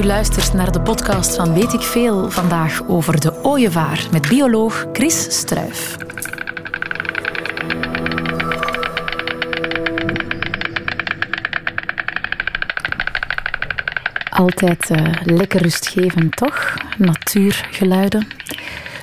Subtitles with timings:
[0.00, 2.30] U luistert naar de podcast van Weet ik Veel.
[2.30, 5.96] Vandaag over de ooievaar met bioloog Chris Struif.
[14.30, 16.74] Altijd uh, lekker rustgevend, toch?
[16.98, 18.26] Natuurgeluiden.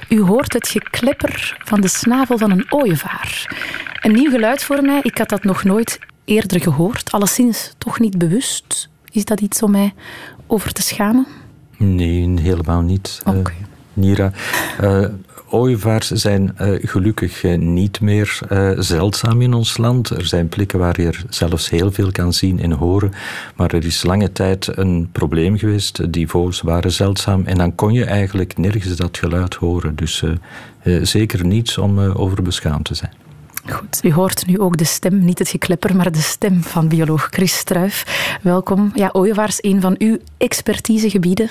[0.10, 3.58] U hoort het geklepper van de snavel van een ooievaar.
[4.02, 5.00] Een nieuw geluid voor mij.
[5.02, 7.12] Ik had dat nog nooit eerder gehoord.
[7.12, 8.90] Alleszins toch niet bewust.
[9.12, 9.94] Is dat iets om mij
[10.48, 11.28] over te schamen?
[11.78, 13.22] Nee, helemaal niet.
[13.26, 13.54] Eh, Oké.
[13.94, 14.32] Nira,
[14.82, 15.06] uh,
[15.50, 18.40] ooievaars zijn uh, gelukkig niet meer
[18.78, 20.10] zeldzaam in ons land.
[20.10, 23.12] Er zijn plekken waar je er zelfs heel veel kan zien en horen.
[23.56, 26.14] Maar er is lange tijd een probleem geweest.
[26.14, 29.96] Die vogels waren zeldzaam en dan kon je eigenlijk nergens dat geluid horen.
[29.96, 30.24] Dus
[31.02, 33.14] zeker niets om over beschaamd te zijn.
[33.72, 37.28] Goed, u hoort nu ook de stem, niet het geklepper, maar de stem van bioloog
[37.32, 38.38] Chris Struif.
[38.42, 38.92] Welkom.
[38.94, 41.50] Ja, ooievaars, een van uw expertisegebieden.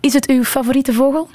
[0.00, 1.28] Is het uw favoriete vogel?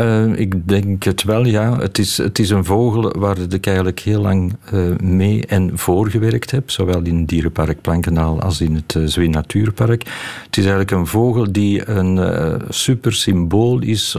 [0.00, 1.78] Uh, ik denk het wel, ja.
[1.78, 6.10] Het is, het is een vogel waar ik eigenlijk heel lang uh, mee en voor
[6.10, 6.70] gewerkt heb.
[6.70, 10.02] Zowel in het dierenpark Plankenaal als in het uh, Natuurpark.
[10.44, 14.16] Het is eigenlijk een vogel die een super symbool is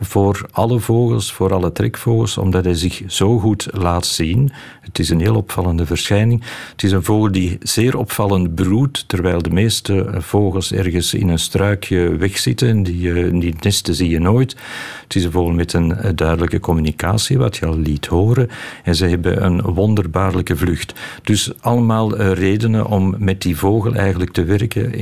[0.00, 4.52] voor alle vogels, voor alle trekvogels, omdat hij zich zo goed laat zien.
[4.80, 6.42] Het is een heel opvallende verschijning.
[6.72, 11.38] Het is een vogel die zeer opvallend broedt, terwijl de meeste vogels ergens in een
[11.38, 12.82] struikje wegzitten.
[12.82, 14.56] Die, die nesten zie je nooit.
[15.04, 18.50] Het is een vogel met een duidelijke communicatie, wat je al liet horen.
[18.84, 20.94] En ze hebben een wonderbaarlijke vlucht.
[21.22, 24.94] Dus allemaal redenen om met die vogel eigenlijk te werken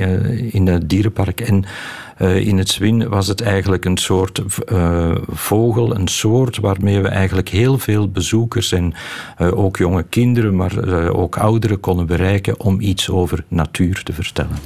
[0.53, 1.41] in het dierenpark.
[1.41, 1.65] En
[2.19, 7.49] in het Zwin was het eigenlijk een soort uh, vogel, een soort waarmee we eigenlijk
[7.49, 8.95] heel veel bezoekers en
[9.39, 14.13] uh, ook jonge kinderen, maar uh, ook ouderen konden bereiken om iets over natuur te
[14.13, 14.57] vertellen.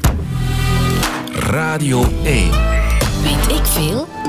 [1.32, 2.50] Radio 1.
[3.22, 4.25] Weet ik veel?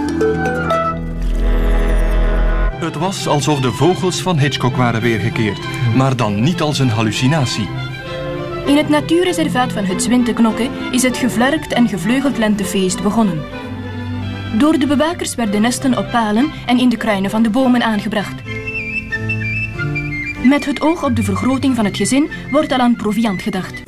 [2.88, 5.60] Het was alsof de vogels van Hitchcock waren weergekeerd,
[5.96, 7.70] maar dan niet als een hallucinatie.
[8.66, 13.42] In het natuurreservaat van het Zwinte Knokke is het gevlerkt en gevleugeld lentefeest begonnen.
[14.58, 18.42] Door de bewakers werden nesten op palen en in de kruinen van de bomen aangebracht.
[20.44, 23.84] Met het oog op de vergroting van het gezin wordt al aan proviand gedacht.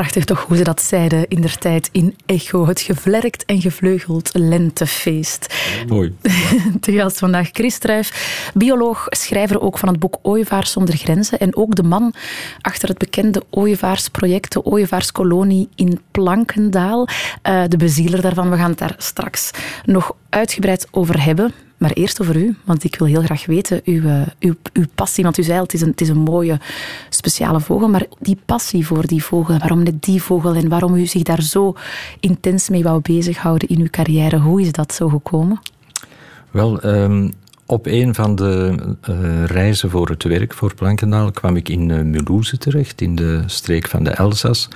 [0.00, 2.66] Prachtig toch hoe ze dat zeiden in der tijd in Echo.
[2.66, 5.54] Het gevlerkt en gevleugeld lentefeest.
[5.88, 6.16] Mooi.
[6.80, 11.38] Te gast vandaag Chris Struijf, bioloog, schrijver ook van het boek Ooievaars zonder grenzen.
[11.38, 12.14] En ook de man
[12.60, 17.08] achter het bekende Ooievaarsproject, de Ooievaarskolonie in Plankendaal.
[17.48, 19.50] Uh, de bezieler daarvan, we gaan het daar straks
[19.84, 21.52] nog uitgebreid over hebben.
[21.80, 24.02] Maar eerst over u, want ik wil heel graag weten, uw,
[24.38, 26.60] uw, uw passie, want u zei al, het is, een, het is een mooie
[27.08, 31.06] speciale vogel, maar die passie voor die vogel, waarom net die vogel en waarom u
[31.06, 31.74] zich daar zo
[32.20, 35.60] intens mee wou bezighouden in uw carrière, hoe is dat zo gekomen?
[36.50, 37.32] Wel, um,
[37.66, 38.76] op een van de
[39.10, 43.42] uh, reizen voor het werk voor Plankendaal kwam ik in uh, Mulhouse terecht, in de
[43.46, 44.68] streek van de Elzas.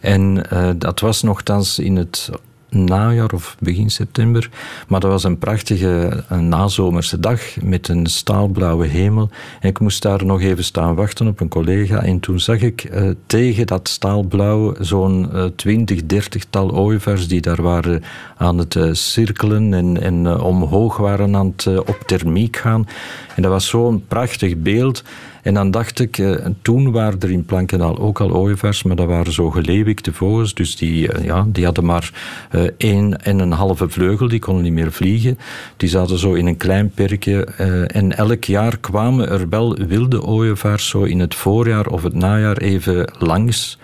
[0.00, 0.46] En
[0.76, 2.30] dat was nogthans in het
[2.72, 4.50] najaar of begin september.
[4.88, 9.30] Maar dat was een prachtige een nazomerse dag met een staalblauwe hemel.
[9.60, 12.02] En ik moest daar nog even staan wachten op een collega.
[12.02, 17.62] En toen zag ik uh, tegen dat staalblauw zo'n uh, twintig, dertigtal ooievaars die daar
[17.62, 18.02] waren
[18.36, 22.86] aan het uh, cirkelen en, en omhoog waren aan het op thermiek gaan.
[23.36, 25.02] En dat was zo'n prachtig beeld.
[25.42, 29.06] En dan dacht ik, eh, toen waren er in Plankendaal ook al ooievaars, maar dat
[29.06, 32.10] waren zo geleeuwikte vogels, dus die, eh, ja, die hadden maar
[32.52, 35.38] uh, één en een halve vleugel, die konden niet meer vliegen.
[35.76, 37.44] Die zaten zo in een klein perkje
[37.86, 42.56] en elk jaar kwamen er wel wilde ooievaars zo in het voorjaar of het najaar
[42.56, 43.78] even langs.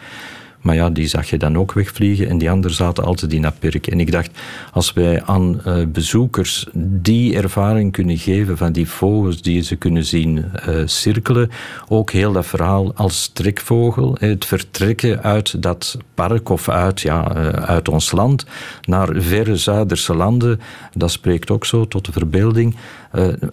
[0.68, 3.58] Maar ja, die zag je dan ook wegvliegen en die anderen zaten altijd in dat
[3.58, 3.86] perk.
[3.86, 4.30] En ik dacht,
[4.72, 10.04] als wij aan uh, bezoekers die ervaring kunnen geven van die vogels die ze kunnen
[10.04, 11.50] zien uh, cirkelen,
[11.88, 17.88] ook heel dat verhaal als trekvogel, het vertrekken uit dat park of uit, ja, uit
[17.88, 18.46] ons land
[18.84, 20.60] naar verre Zuiderse landen,
[20.94, 22.76] dat spreekt ook zo tot de verbeelding.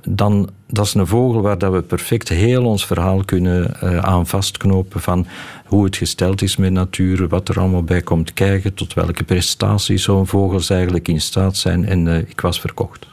[0.07, 4.27] Dan dat is een vogel waar dat we perfect heel ons verhaal kunnen uh, aan
[4.27, 5.27] vastknopen van
[5.65, 10.03] hoe het gesteld is met natuur, wat er allemaal bij komt kijken, tot welke prestaties
[10.03, 11.85] zo'n vogels eigenlijk in staat zijn.
[11.85, 13.06] En uh, ik was verkocht.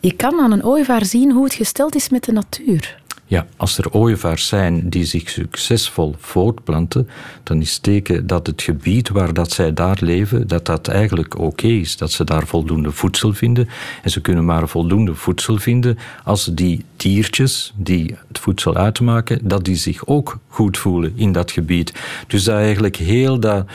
[0.00, 3.01] Je kan aan een ooievaar zien hoe het gesteld is met de natuur.
[3.32, 7.08] Ja, als er ooievaars zijn die zich succesvol voortplanten,
[7.42, 11.66] dan is teken dat het gebied waar dat zij daar leven, dat dat eigenlijk oké
[11.66, 11.96] is.
[11.96, 13.68] Dat ze daar voldoende voedsel vinden.
[14.02, 19.64] En ze kunnen maar voldoende voedsel vinden als die diertjes die het voedsel uitmaken, dat
[19.64, 21.92] die zich ook goed voelen in dat gebied.
[22.26, 23.66] Dus dat eigenlijk heel dat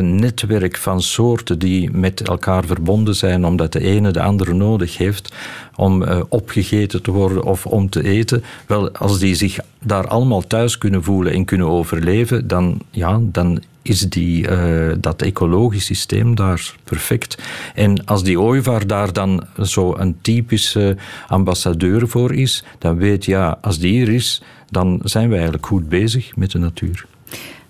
[0.00, 5.34] netwerk van soorten die met elkaar verbonden zijn, omdat de ene de andere nodig heeft
[5.76, 8.42] om opgegeten te worden of om te eten.
[8.66, 13.62] Wel, als die zich daar allemaal thuis kunnen voelen en kunnen overleven, dan, ja, dan
[13.82, 17.42] is die, uh, dat ecologisch systeem daar perfect.
[17.74, 20.96] En als die ooievaar daar dan zo een typische
[21.28, 25.88] ambassadeur voor is, dan weet ja, als die er is, dan zijn we eigenlijk goed
[25.88, 27.06] bezig met de natuur.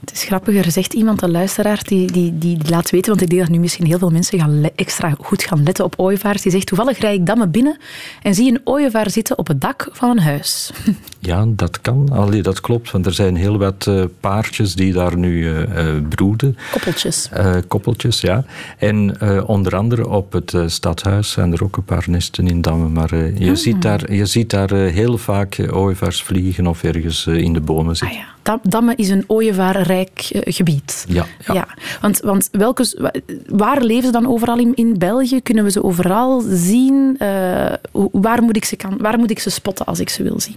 [0.01, 3.29] Het is grappig, er zegt iemand, een luisteraar, die, die, die, laat weten, want ik
[3.29, 6.43] denk dat nu misschien heel veel mensen gaan extra goed gaan letten op ooievaars.
[6.43, 7.79] Die zegt, toevallig rijd ik dammen binnen
[8.23, 10.71] en zie een ooievaar zitten op het dak van een huis.
[11.23, 12.09] Ja, dat kan.
[12.13, 15.67] Allee, dat klopt, want er zijn heel wat uh, paardjes die daar nu uh,
[16.09, 16.57] broeden.
[16.71, 17.29] Koppeltjes.
[17.69, 18.45] koppeltjes, ja.
[18.79, 22.93] En onder andere op het stadhuis zijn er ook een paar nesten in dammen.
[22.93, 23.57] Maar je, ah.
[23.57, 28.19] ziet daar, je ziet daar heel vaak ooievaars vliegen of ergens in de bomen zitten.
[28.19, 28.31] Ah, ja.
[28.63, 31.05] Damme is een ooievaarrijk eh, gebied.
[31.09, 31.27] Ja.
[31.53, 31.69] ja.
[32.01, 33.13] Want, want welke,
[33.47, 35.41] waar leven ze dan overal in, in België?
[35.41, 37.17] Kunnen we ze overal zien?
[37.19, 37.73] Uh,
[38.13, 40.57] waar, moet ik ze kan, waar moet ik ze spotten als ik ze wil zien?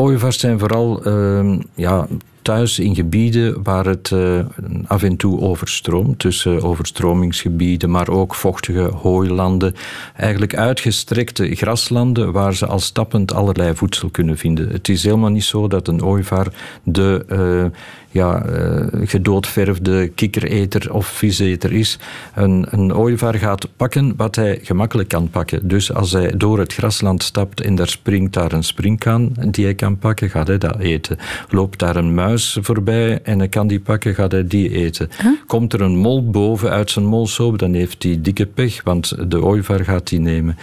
[0.00, 2.06] Ooievaars zijn vooral uh, ja,
[2.42, 4.40] thuis in gebieden waar het uh,
[4.86, 6.18] af en toe overstroomt.
[6.18, 9.74] Tussen overstromingsgebieden, maar ook vochtige hooilanden.
[10.16, 14.68] Eigenlijk uitgestrekte graslanden waar ze al stappend allerlei voedsel kunnen vinden.
[14.68, 16.46] Het is helemaal niet zo dat een ooievaar
[16.82, 17.78] de uh,
[18.10, 21.98] ja, uh, gedoodverfde kikkereter of viseter is.
[22.34, 25.68] Een, een ooievaar gaat pakken wat hij gemakkelijk kan pakken.
[25.68, 29.74] Dus als hij door het grasland stapt en daar springt daar een springkaan die hij
[29.74, 31.18] kan pakken, gaat hij dat eten.
[31.48, 35.10] Loopt daar een muis voorbij en hij kan die pakken, gaat hij die eten.
[35.46, 39.42] Komt er een mol boven uit zijn molsoop, dan heeft hij dikke pech, want de
[39.42, 40.56] ooievaar gaat die nemen.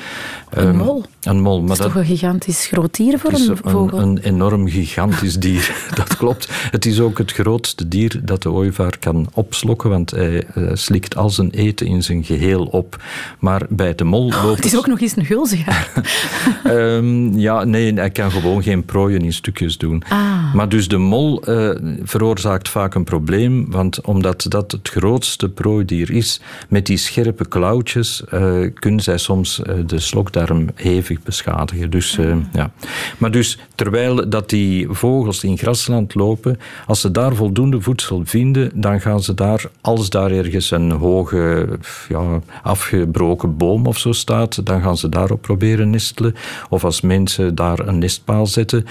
[0.50, 1.04] Een um, mol?
[1.22, 1.60] Een mol.
[1.60, 4.00] Maar dat is toch een gigantisch groot dier voor een vogel?
[4.00, 6.48] Een, een enorm gigantisch dier, dat klopt.
[6.52, 11.16] Het is ook het grootste dier dat de ooievaar kan opslokken, want hij uh, slikt
[11.16, 13.04] al zijn eten in zijn geheel op.
[13.40, 15.92] Maar bij de mol oh, Het is ook nog eens een gulzigaar.
[16.66, 20.04] um, ja, nee, hij kan gewoon geen prooien in stukjes doen.
[20.10, 20.54] Ah.
[20.54, 21.70] Maar dus de mol uh,
[22.04, 28.24] veroorzaakt vaak een probleem, want omdat dat het grootste prooidier is, met die scherpe klauwtjes
[28.34, 31.90] uh, kunnen zij soms de slokdarm hevig beschadigen.
[31.90, 32.18] Dus,
[32.54, 32.72] ja.
[33.18, 38.72] Maar dus, terwijl dat die vogels in grasland lopen, als ze daar voldoende voedsel vinden,
[38.74, 41.68] dan gaan ze daar, als daar ergens een hoge,
[42.10, 46.36] ja, afgebroken boom of zo staat, dan gaan ze daarop proberen nestelen.
[46.70, 48.86] Of als mensen daar een nestpaal zetten,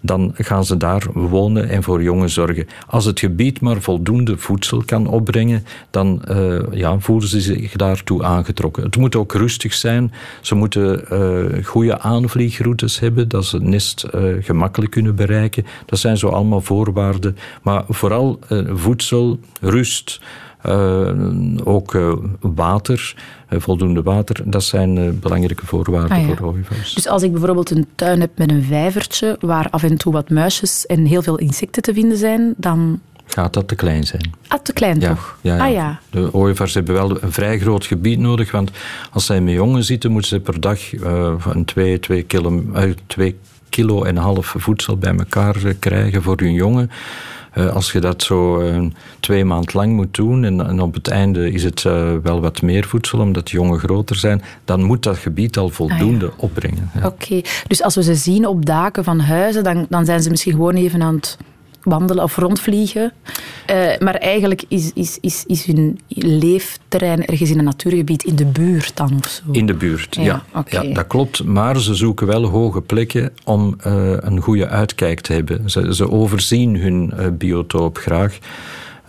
[0.00, 2.66] dan gaan ze daar wonen en voor jongen zorgen.
[2.86, 8.24] Als het gebied maar voldoende voedsel kan opbrengen, dan uh, ja, voelen ze zich daartoe
[8.24, 8.82] aangetrokken.
[8.82, 10.12] Het moet ook rustig zijn.
[10.40, 15.66] Ze moeten uh, goede aanvliegroutes hebben, dat ze het nest uh, gemakkelijk kunnen bereiken.
[15.86, 17.36] Dat zijn zo allemaal voorwaarden.
[17.62, 18.38] Maar vooral
[18.72, 20.20] voedsel, rust.
[20.66, 21.10] Uh,
[21.64, 23.14] ook uh, water,
[23.50, 26.36] uh, voldoende water, dat zijn belangrijke voorwaarden ah, ja.
[26.36, 26.94] voor ooievaars.
[26.94, 30.30] Dus als ik bijvoorbeeld een tuin heb met een vijvertje, waar af en toe wat
[30.30, 34.30] muisjes en heel veel insecten te vinden zijn, dan gaat dat te klein zijn.
[34.48, 35.38] Ah, te klein toch?
[35.40, 35.66] Ja, ja.
[35.66, 36.00] Ah, ja.
[36.10, 38.70] De ooievaars hebben wel een vrij groot gebied nodig, want
[39.10, 40.80] als zij met jongen zitten, moeten ze per dag
[41.52, 42.62] een 2 kilo,
[43.18, 43.32] uh,
[43.68, 46.90] kilo en een half voedsel bij elkaar krijgen voor hun jongen.
[47.58, 48.86] Uh, als je dat zo uh,
[49.20, 52.62] twee maand lang moet doen en, en, op het einde is het uh, wel wat
[52.62, 56.42] meer voedsel omdat de jongen groter zijn, dan moet dat gebied al voldoende ah, ja.
[56.42, 56.90] opbrengen.
[56.94, 57.06] Ja.
[57.06, 57.44] Oké, okay.
[57.66, 60.74] dus als we ze zien op daken van huizen, dan, dan zijn ze misschien gewoon
[60.74, 61.36] even aan het
[61.82, 63.12] wandelen of rondvliegen.
[63.70, 68.46] Uh, maar eigenlijk is, is, is, is hun leefterrein ergens in een natuurgebied in de
[68.46, 69.42] buurt dan of zo?
[69.52, 70.22] In de buurt, ja.
[70.22, 70.88] Ja, okay.
[70.88, 71.44] ja dat klopt.
[71.44, 75.70] Maar ze zoeken wel hoge plekken om uh, een goede uitkijk te hebben.
[75.70, 78.38] Ze, ze overzien hun uh, biotoop graag.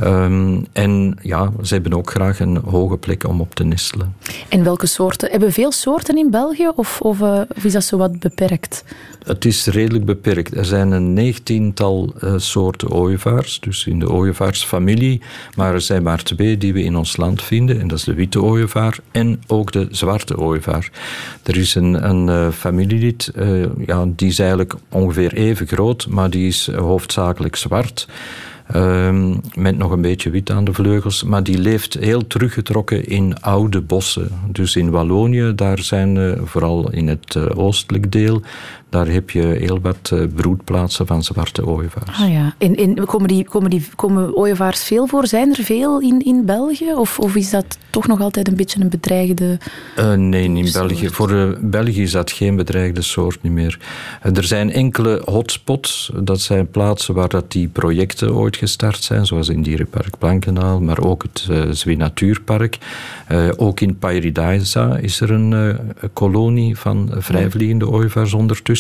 [0.03, 4.15] Um, en ja, ze hebben ook graag een hoge plek om op te nestelen.
[4.49, 5.29] En welke soorten?
[5.29, 8.83] Hebben we veel soorten in België of, of, uh, of is dat zo wat beperkt?
[9.23, 10.57] Het is redelijk beperkt.
[10.57, 15.21] Er zijn een negentiental uh, soorten ooievaars, dus in de ooievaarsfamilie.
[15.55, 17.79] Maar er zijn maar twee die we in ons land vinden.
[17.79, 20.91] En dat is de witte ooievaar en ook de zwarte ooievaar.
[21.43, 23.31] Er is een, een uh, familielid,
[23.85, 28.07] ja, die is eigenlijk ongeveer even groot, maar die is hoofdzakelijk zwart.
[28.75, 31.23] Um, met nog een beetje wit aan de vleugels.
[31.23, 34.29] Maar die leeft heel teruggetrokken in oude bossen.
[34.47, 38.41] Dus in Wallonië, daar zijn uh, vooral in het uh, oostelijk deel
[38.89, 42.19] daar heb je heel wat uh, broedplaatsen van zwarte ooievaars.
[42.19, 42.53] Ah ja.
[42.57, 45.27] En, en komen, die, komen, die, komen ooievaars veel voor?
[45.27, 46.93] Zijn er veel in, in België?
[46.93, 49.57] Of, of is dat toch nog altijd een beetje een bedreigde
[49.97, 50.69] uh, Nee, in?
[50.71, 51.09] België.
[51.09, 53.79] Voor uh, België is dat geen bedreigde soort niet meer.
[54.21, 56.11] er zijn enkele hotspots.
[56.23, 60.99] Dat zijn plaatsen waar dat die projecten ooit gestart zijn, zoals in Dierenpark Blankendaal, maar
[60.99, 62.77] ook het uh, Zwee Natuurpark.
[63.55, 65.77] Ook in Pairidaisa is er een
[66.13, 68.78] kolonie van vrijvliegende ooievaars ondertussen.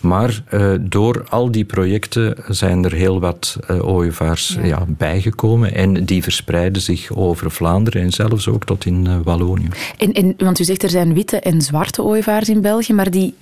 [0.00, 0.42] Maar
[0.80, 4.84] door al die projecten zijn er heel wat ooievaars ja.
[4.88, 9.68] bijgekomen en die verspreiden zich over Vlaanderen en zelfs ook tot in Wallonië.
[9.98, 13.34] En, en, want u zegt er zijn witte en zwarte ooievaars in België, maar die,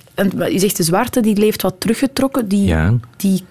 [0.51, 2.95] u zegt de zwarte die leeft wat teruggetrokken, die, ja.
[3.17, 3.45] die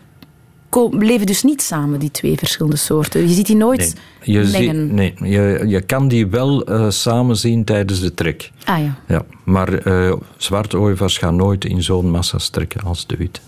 [0.91, 3.21] leven dus niet samen, die twee verschillende soorten.
[3.21, 4.93] Je ziet die nooit nee, je mengen.
[4.93, 8.51] nee, je, je kan die wel uh, samen zien tijdens de trek.
[8.65, 8.95] Ah ja.
[9.07, 13.39] ja maar uh, zwarte ooievaars gaan nooit in zo'n massa trekken als de witte.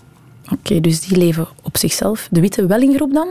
[0.52, 2.28] Oké, dus die leven op zichzelf.
[2.30, 3.28] De witte wel in groep dan?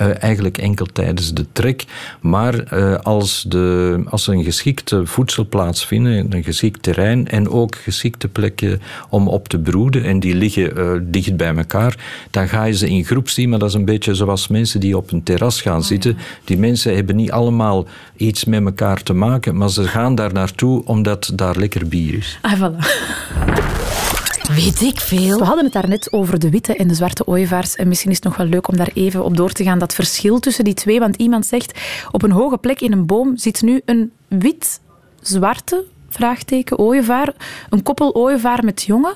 [0.00, 1.84] Uh, eigenlijk enkel tijdens de trek.
[2.20, 7.76] Maar uh, als, de, als ze een geschikte voedselplaats vinden, een geschikt terrein en ook
[7.76, 11.96] geschikte plekken om op te broeden, en die liggen uh, dicht bij elkaar,
[12.30, 13.48] dan ga je ze in groep zien.
[13.48, 16.16] Maar dat is een beetje zoals mensen die op een terras gaan oh, zitten.
[16.44, 17.86] Die mensen hebben niet allemaal
[18.16, 22.38] iets met elkaar te maken, maar ze gaan daar naartoe omdat daar lekker bier is.
[22.42, 24.12] Ah, voilà.
[24.48, 25.38] Weet ik veel.
[25.38, 27.76] We hadden het daarnet over de witte en de zwarte ooievaars.
[27.76, 29.78] En misschien is het nog wel leuk om daar even op door te gaan.
[29.78, 30.98] Dat verschil tussen die twee.
[30.98, 36.78] Want iemand zegt, op een hoge plek in een boom zit nu een wit-zwarte vraagteken
[36.78, 37.32] ooievaar.
[37.70, 39.14] Een koppel ooievaar met jongen.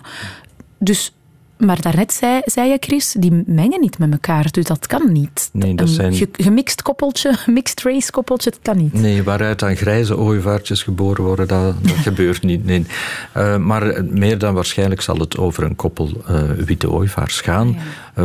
[0.79, 1.15] Dus
[1.59, 5.51] maar daarnet zei, zei je, Chris, die mengen niet met elkaar, dus dat kan niet.
[5.53, 6.13] Nee, dat zijn...
[6.13, 8.93] Een gemixt koppeltje, mixed race koppeltje, dat kan niet.
[8.93, 12.65] Nee, waaruit dan grijze ooievaartjes geboren worden, dat, dat gebeurt niet.
[12.65, 12.87] Nee.
[13.37, 17.77] Uh, maar meer dan waarschijnlijk zal het over een koppel uh, witte ooievaars gaan.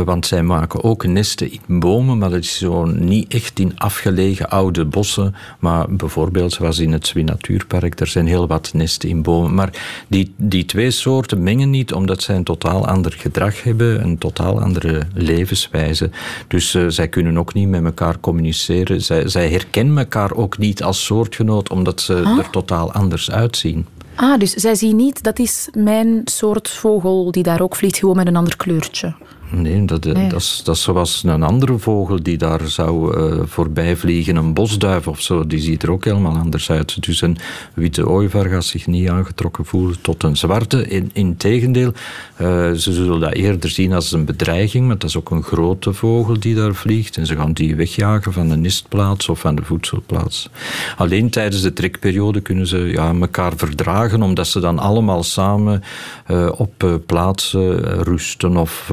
[0.02, 4.50] Want zij maken ook nesten in bomen, maar dat is zo niet echt in afgelegen
[4.50, 5.34] oude bossen.
[5.58, 9.54] Maar bijvoorbeeld, zoals in het Zwin Natuurpark, er zijn heel wat nesten in bomen.
[9.54, 9.70] Maar
[10.08, 14.60] die, die twee soorten mengen niet, omdat zij een totaal ander gedrag hebben, een totaal
[14.60, 16.10] andere levenswijze.
[16.48, 19.02] Dus uh, zij kunnen ook niet met elkaar communiceren.
[19.02, 22.38] Zij, zij herkennen elkaar ook niet als soortgenoot, omdat ze ah.
[22.38, 23.86] er totaal anders uitzien.
[24.14, 28.16] Ah, dus zij zien niet, dat is mijn soort vogel die daar ook vliegt, gewoon
[28.16, 29.14] met een ander kleurtje.
[29.56, 33.96] Nee, dat, Dat, is, dat is zoals een andere vogel die daar zou uh, voorbij
[33.96, 37.02] vliegen, een bosduif of zo, die ziet er ook helemaal anders uit.
[37.02, 37.36] Dus een
[37.74, 40.88] witte ooievaar gaat zich niet aangetrokken voelen tot een zwarte.
[40.88, 41.92] In, integendeel,
[42.40, 45.92] uh, ze zullen dat eerder zien als een bedreiging, maar dat is ook een grote
[45.92, 49.64] vogel die daar vliegt en ze gaan die wegjagen van de nestplaats of van de
[49.64, 50.48] voedselplaats.
[50.96, 55.82] Alleen tijdens de trekperiode kunnen ze ja, elkaar verdragen, omdat ze dan allemaal samen
[56.30, 58.92] uh, op plaatsen rusten of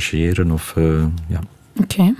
[0.00, 1.40] voor of uh, ja.
[1.80, 2.14] Oké.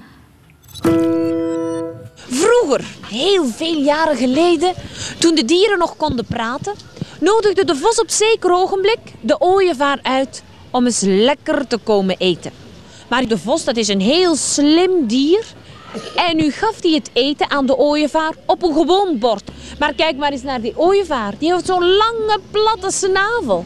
[2.14, 4.74] Vroeger, heel veel jaren geleden,
[5.18, 6.74] toen de dieren nog konden praten,
[7.20, 12.52] nodigde de vos op zeker ogenblik de ooievaar uit om eens lekker te komen eten.
[13.08, 15.44] Maar de vos, dat is een heel slim dier.
[16.16, 19.50] En nu gaf hij het eten aan de ooievaar op een gewoon bord.
[19.78, 21.34] Maar kijk maar eens naar die ooievaar.
[21.38, 23.64] Die heeft zo'n lange, platte snavel.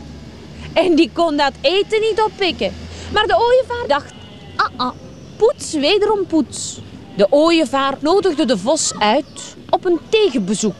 [0.72, 2.72] En die kon dat eten niet oppikken.
[3.12, 4.12] Maar de ooievaar dacht,
[4.56, 4.94] ah ah,
[5.36, 6.78] poets, wederom poets.
[7.16, 10.74] De ooievaar nodigde de vos uit op een tegenbezoek.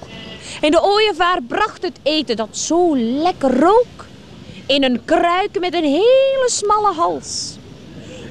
[0.61, 4.07] En de ooievaar bracht het eten dat zo lekker rook
[4.67, 7.57] in een kruik met een hele smalle hals.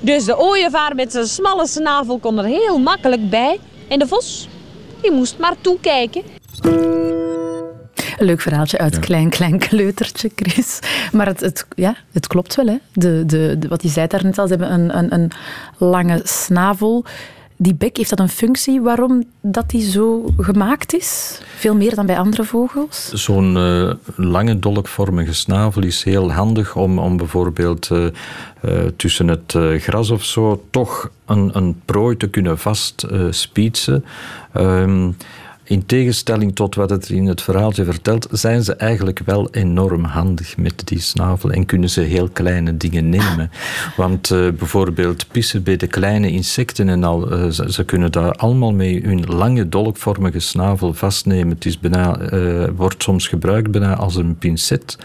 [0.01, 3.59] Dus de ooievaar met zijn smalle snavel kon er heel makkelijk bij.
[3.87, 4.47] En de vos,
[5.01, 6.23] die moest maar toekijken.
[8.17, 10.79] Een leuk verhaaltje uit Klein Klein Kleutertje, Chris.
[11.11, 12.67] Maar het, het, ja, het klopt wel.
[12.67, 12.77] Hè.
[12.93, 15.31] De, de, wat je zei daar net al, ze hebben een, een, een
[15.77, 17.05] lange snavel.
[17.59, 21.41] Die bek, heeft dat een functie waarom dat die zo gemaakt is?
[21.55, 23.11] Veel meer dan bij andere vogels?
[23.13, 28.05] Zo'n uh, lange dolkvormige snavel is heel handig om, om bijvoorbeeld uh,
[28.65, 34.05] uh, tussen het gras of zo toch een, een prooi te kunnen vastspietsen.
[34.53, 35.11] Ehm,
[35.67, 40.57] in tegenstelling tot wat het in het verhaaltje vertelt, zijn ze eigenlijk wel enorm handig
[40.57, 43.51] met die snavel en kunnen ze heel kleine dingen nemen.
[43.95, 48.31] Want uh, bijvoorbeeld pissen bij de kleine insecten en al, uh, ze, ze, kunnen daar
[48.31, 51.55] allemaal mee hun lange dolkvormige snavel vastnemen.
[51.55, 54.97] Het is bijna, uh, wordt soms gebruikt bijna als een pincet.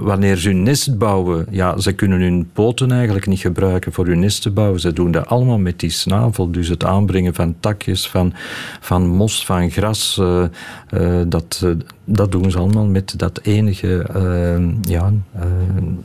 [0.00, 4.18] wanneer ze hun nest bouwen, ja, ze kunnen hun poten eigenlijk niet gebruiken voor hun
[4.18, 4.80] nest te bouwen.
[4.80, 6.50] Ze doen dat allemaal met die snavel.
[6.50, 8.32] Dus het aanbrengen van takjes, van,
[8.80, 10.44] van mos, van van gras, uh,
[10.94, 14.06] uh, dat, uh, dat doen ze allemaal met dat enige
[14.82, 15.12] ja,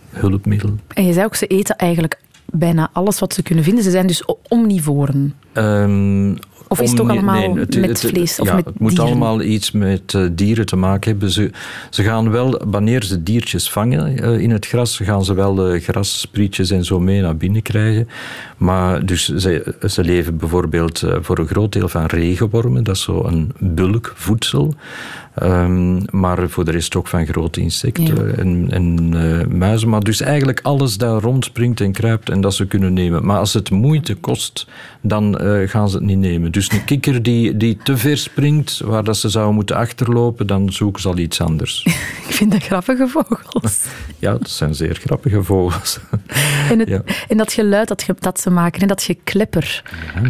[0.10, 0.76] hulpmiddel.
[0.94, 3.84] En je zei ook, ze eten eigenlijk bijna alles wat ze kunnen vinden.
[3.84, 5.34] Ze zijn dus omnivoren.
[5.54, 6.38] Um,
[6.72, 10.14] Of is het toch allemaal met vlees of ja, met Het moet allemaal iets met
[10.14, 11.30] uh, dieren te maken hebben.
[11.30, 11.52] Ze,
[11.90, 15.80] ze gaan wel, wanneer ze diertjes vangen uh, in het gras, gaan ze wel de
[15.80, 18.08] grassprietjes en zo mee naar binnen krijgen.
[18.58, 22.84] Maar dus ze, ze leven bijvoorbeeld voor een groot deel van regenwormen.
[22.84, 24.74] Dat is zo een bulkvoedsel.
[25.44, 28.34] Um, maar voor de rest ook van grote insecten ja.
[28.34, 29.90] en, en uh, muizen.
[29.90, 33.26] Maar dus eigenlijk alles dat rondspringt en kruipt en dat ze kunnen nemen.
[33.26, 34.68] Maar als het moeite kost,
[35.02, 36.52] dan uh, gaan ze het niet nemen.
[36.52, 40.72] Dus een kikker die, die te ver springt, waar dat ze zou moeten achterlopen, dan
[40.72, 41.84] zoeken ze al iets anders.
[42.28, 43.86] Ik vind dat grappige vogels.
[44.20, 46.00] Ja, dat zijn zeer grappige vogels.
[46.70, 47.02] En, het, ja.
[47.28, 49.84] en dat geluid dat, ge, dat ze maken, en dat geklepper.
[50.16, 50.30] Ja.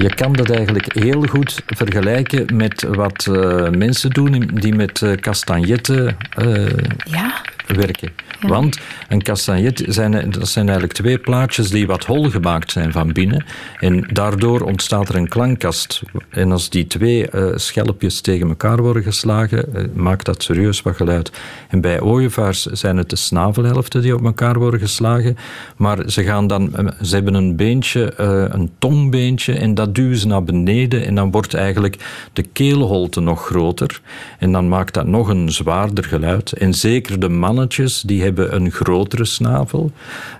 [0.00, 5.12] Je kan dat eigenlijk heel goed vergelijken met wat uh, mensen doen die met uh,
[5.12, 6.66] castagnetten uh,
[7.04, 7.40] ja.
[7.66, 8.12] werken.
[8.40, 8.78] Want
[9.08, 13.44] een castagnet zijn, dat zijn eigenlijk twee plaatjes die wat hol gemaakt zijn van binnen.
[13.80, 16.02] En daardoor ontstaat er een klankkast.
[16.30, 20.96] En als die twee uh, schelpjes tegen elkaar worden geslagen, uh, maakt dat serieus wat
[20.96, 21.32] geluid.
[21.68, 25.36] En bij ooievaars zijn het de snavelhelften die op elkaar worden geslagen.
[25.76, 28.20] Maar ze, gaan dan, uh, ze hebben een beentje,
[28.52, 31.06] een tongbeentje, en dat duwen ze naar beneden.
[31.06, 31.96] En dan wordt eigenlijk
[32.32, 34.00] de keelholte nog groter.
[34.38, 36.52] En dan maakt dat nog een zwaarder geluid.
[36.52, 39.92] En zeker de mannetjes, die hebben een grotere snavel.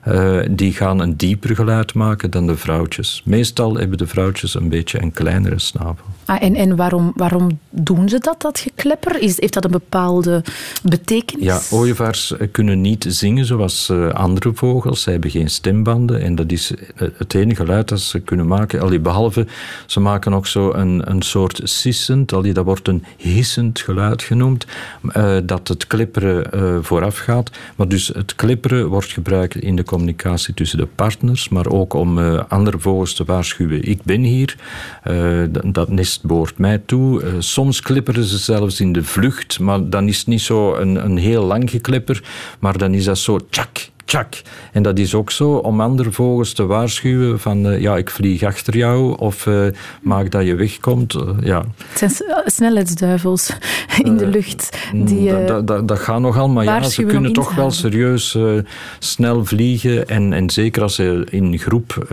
[0.09, 3.23] Uh, die gaan een dieper geluid maken dan de vrouwtjes.
[3.25, 6.04] Meestal hebben de vrouwtjes een beetje een kleinere snavel.
[6.28, 9.20] Ah, en en waarom, waarom doen ze dat, dat geklepper?
[9.20, 10.42] Is, heeft dat een bepaalde
[10.82, 11.44] betekenis?
[11.44, 15.02] Ja, ooievaars kunnen niet zingen zoals uh, andere vogels.
[15.02, 18.80] Ze hebben geen stembanden en dat is het enige geluid dat ze kunnen maken.
[18.80, 19.47] Allee, behalve,
[19.87, 24.66] ze maken ook zo een, een soort sissend, allee, dat wordt een hissend geluid genoemd,
[25.16, 27.50] uh, dat het klipperen vooraf gaat.
[27.76, 32.18] Maar dus het klipperen wordt gebruikt in de communicatie tussen de partners, maar ook om
[32.18, 33.88] uh, andere vogels te waarschuwen.
[33.88, 34.56] Ik ben hier,
[35.11, 37.22] uh, dat nest behoort mij toe.
[37.22, 41.04] Uh, soms klipperen ze zelfs in de vlucht, maar dan is het niet zo een,
[41.04, 42.22] een heel lang geklepper,
[42.58, 44.42] maar dan is dat zo tjak, tjak.
[44.72, 48.42] En dat is ook zo om andere vogels te waarschuwen van uh, ja, ik vlieg
[48.42, 49.66] achter jou of uh,
[50.02, 51.14] maak dat je wegkomt.
[51.14, 51.64] Uh, ja.
[51.88, 53.56] Het zijn snelheidsduivels
[54.02, 54.78] in de lucht.
[54.92, 58.38] Die, dat, dat, dat gaat nogal, maar ja, ze kunnen toch wel serieus
[58.99, 62.06] snel vliegen en, en zeker als ze in groep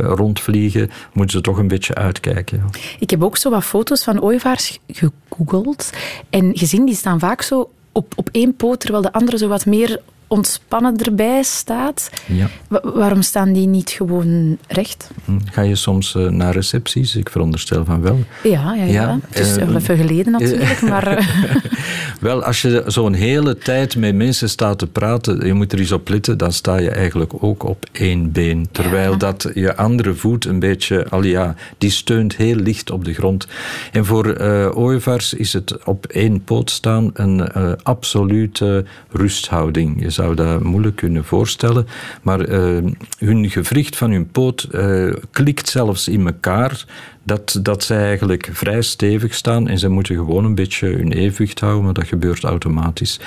[0.00, 2.58] rondvliegen, moeten ze toch een beetje uitkijken.
[2.58, 2.80] Ja.
[2.98, 5.90] Ik heb ook zo wat foto's van ooievaars gegoogeld
[6.30, 9.66] en gezien, die staan vaak zo op, op één poot, terwijl de andere zo wat
[9.66, 10.00] meer
[10.32, 12.10] ontspannen erbij staat.
[12.26, 12.48] Ja.
[12.82, 15.10] waarom staan die niet gewoon recht?
[15.44, 17.16] Ga je soms uh, naar recepties?
[17.16, 18.18] Ik veronderstel van wel.
[18.42, 18.84] Ja, ja, ja.
[18.84, 19.18] ja.
[19.28, 21.28] het is uh, even geleden natuurlijk, maar...
[22.20, 25.92] wel, als je zo'n hele tijd met mensen staat te praten, je moet er eens
[25.92, 28.68] op letten, dan sta je eigenlijk ook op één been.
[28.70, 29.16] Terwijl ja.
[29.16, 33.46] dat je andere voet een beetje, al ja, die steunt heel licht op de grond.
[33.92, 40.02] En voor uh, ooievaars is het op één poot staan een absolute rusthouding.
[40.02, 41.86] Je zou dat moeilijk kunnen voorstellen.
[42.22, 46.84] Maar uh, hun gewricht van hun poot uh, klikt zelfs in elkaar.
[47.24, 51.60] Dat, dat zij eigenlijk vrij stevig staan en ze moeten gewoon een beetje hun evenwicht
[51.60, 53.20] houden, maar dat gebeurt automatisch.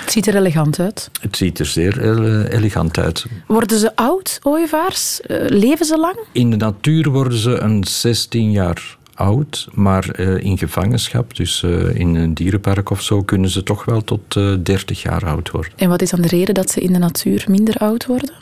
[0.00, 1.10] Het ziet er elegant uit.
[1.20, 2.00] Het ziet er zeer
[2.48, 3.26] elegant uit.
[3.46, 5.20] Worden ze oud, ooievaars?
[5.26, 6.16] Uh, leven ze lang?
[6.32, 11.94] In de natuur worden ze een 16 jaar oud, maar uh, in gevangenschap, dus uh,
[11.94, 15.72] in een dierenpark of zo, kunnen ze toch wel tot uh, 30 jaar oud worden.
[15.76, 18.32] En wat is dan de reden dat ze in de natuur minder oud worden?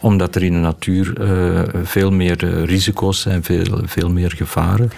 [0.00, 1.12] Omdat er in de natuur
[1.84, 4.90] veel meer risico's zijn, veel, veel meer gevaren.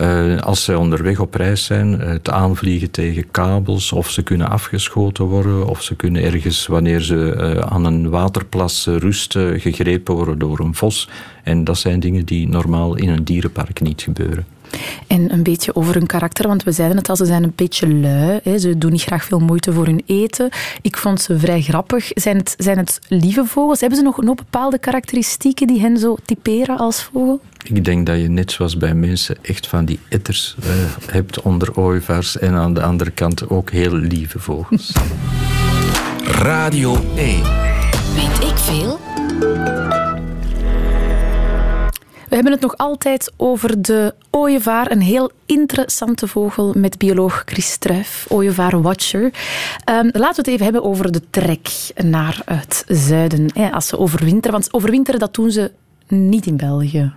[0.00, 5.24] Uh, als ze onderweg op reis zijn, het aanvliegen tegen kabels, of ze kunnen afgeschoten
[5.24, 10.58] worden, of ze kunnen ergens, wanneer ze uh, aan een waterplas rusten, gegrepen worden door
[10.58, 11.08] een vos.
[11.42, 14.46] En dat zijn dingen die normaal in een dierenpark niet gebeuren.
[15.06, 17.94] En een beetje over hun karakter, want we zeiden het al, ze zijn een beetje
[17.94, 18.40] lui.
[18.42, 18.58] Hè.
[18.58, 20.48] Ze doen niet graag veel moeite voor hun eten.
[20.82, 22.10] Ik vond ze vrij grappig.
[22.14, 23.80] Zijn het, zijn het lieve vogels?
[23.80, 27.40] Hebben ze nog, nog bepaalde karakteristieken die hen zo typeren als vogel?
[27.62, 30.66] Ik denk dat je net zoals bij mensen echt van die etters uh,
[31.10, 34.92] hebt onder ooievaars en aan de andere kant ook heel lieve vogels.
[36.24, 37.42] Radio 1.
[38.14, 39.07] Weet ik veel?
[42.28, 47.70] We hebben het nog altijd over de ooievaar, een heel interessante vogel met bioloog Chris
[47.70, 49.22] Struijf, ooievaar-watcher.
[49.22, 53.52] Um, laten we het even hebben over de trek naar het zuiden.
[53.72, 55.70] Als ze overwinteren, want overwinteren dat doen ze
[56.08, 57.12] niet in België.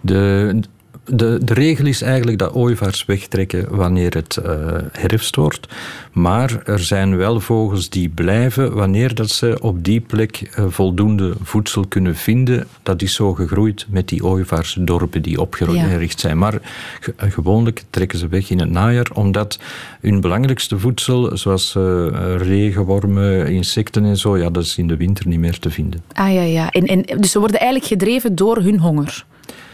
[0.00, 0.60] De
[1.06, 4.52] de, de regel is eigenlijk dat ooievaars wegtrekken wanneer het uh,
[4.92, 5.68] herfst wordt.
[6.12, 11.34] Maar er zijn wel vogels die blijven wanneer dat ze op die plek uh, voldoende
[11.42, 12.66] voedsel kunnen vinden.
[12.82, 16.38] Dat is zo gegroeid met die ooievaarsdorpen die opgericht zijn.
[16.38, 16.60] Maar
[17.00, 19.58] ge gewoonlijk trekken ze weg in het najaar, omdat
[20.00, 25.28] hun belangrijkste voedsel, zoals uh, regenwormen, insecten en zo, ja, dat is in de winter
[25.28, 26.02] niet meer te vinden.
[26.12, 26.70] Ah ja, ja.
[26.70, 29.24] En, en, dus ze worden eigenlijk gedreven door hun honger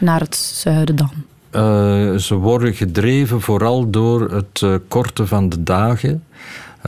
[0.03, 1.11] naar het zuiden dan?
[1.55, 6.23] Uh, ze worden gedreven vooral door het uh, korten van de dagen.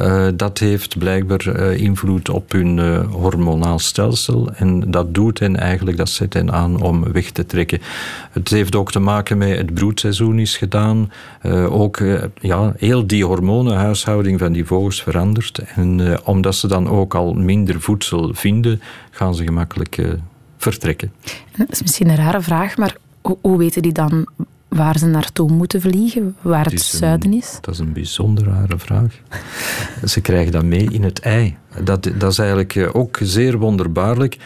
[0.01, 4.51] Uh, dat heeft blijkbaar invloed op hun hormonaal stelsel.
[4.53, 7.79] En dat doet hen eigenlijk, dat zet hen aan om weg te trekken.
[8.31, 11.11] Het heeft ook te maken met het broedseizoen is gedaan.
[11.69, 12.01] ook
[12.41, 15.59] ja, heel die hormonenhuishouding van die vogels verandert.
[15.75, 20.17] En omdat ze dan ook al minder voedsel vinden, gaan ze gemakkelijk
[20.57, 21.11] vertrekken.
[21.57, 22.95] Dat is misschien een rare vraag, maar
[23.41, 24.27] hoe weten die dan
[24.67, 27.57] waar ze naartoe moeten vliegen, waar het, zuiden is?
[27.61, 29.21] Dat is een bijzonder rare vraag.
[30.05, 31.57] ze krijgen dat mee in het ei.
[31.83, 34.37] Dat, dat is eigenlijk eh, ook zeer wonderbaarlijk.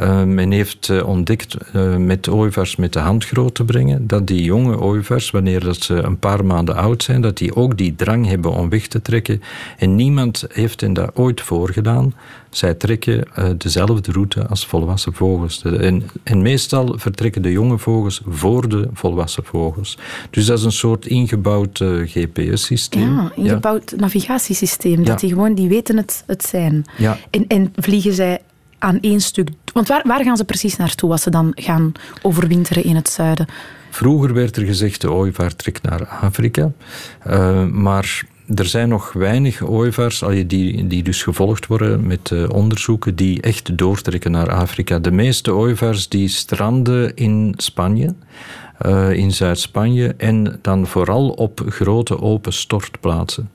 [0.00, 4.26] Uh, men heeft uh, ontdekt uh, met ooievaars met de hand groot te brengen, dat
[4.26, 7.94] die jonge ooievaars, wanneer dat ze een paar maanden oud zijn, dat die ook die
[7.94, 9.42] drang hebben om weg te trekken.
[9.76, 12.14] En niemand heeft hen dat ooit voorgedaan.
[12.50, 15.62] Zij trekken dezelfde route als volwassen vogels.
[15.62, 19.98] En, en, meestal vertrekken de jonge vogels voor de volwassen vogels.
[20.30, 23.14] Dus dat is een soort ingebouwd GPS-systeem.
[23.14, 23.96] Ja, ingebouwd ja.
[23.96, 25.04] navigatiesysteem.
[25.04, 26.75] Dat die gewoon, die weten het, het zijn.
[26.96, 27.18] Ja.
[27.30, 28.40] En, en vliegen zij
[28.78, 29.48] aan één stuk.
[29.72, 33.46] Want waar, waar gaan ze precies naartoe als ze dan gaan overwinteren in het zuiden?
[33.90, 36.72] Vroeger werd er gezegd de ooievaar trekt naar Afrika.
[37.26, 43.16] Uh, maar er zijn nog weinig ooievaars die, die dus gevolgd worden met uh, onderzoeken
[43.16, 44.98] die echt doortrekken naar Afrika.
[44.98, 48.14] De meeste ooievaars die stranden in Spanje.
[48.86, 53.50] Uh, in Zuid-Spanje en dan vooral op grote open stortplaatsen.